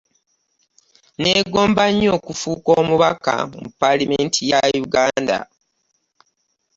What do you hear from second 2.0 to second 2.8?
okufuuka